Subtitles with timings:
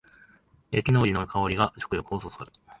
[0.71, 2.51] 焼きのりの香りが食欲をそそる